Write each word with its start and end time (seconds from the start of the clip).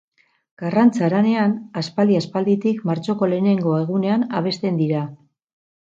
Karrantza 0.61 1.03
Haranean, 1.07 1.53
aspaldi-aspalditik 1.83 2.83
martxoko 2.93 3.31
lehenengo 3.35 3.79
egunean 3.85 4.29
abesten 4.43 4.85
dira. 4.85 5.09